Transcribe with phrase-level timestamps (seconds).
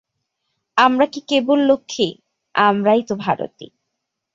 [0.77, 2.07] আমরা কি কেবল লক্ষ্মী,
[2.55, 3.67] আমরাই তো ভারতী।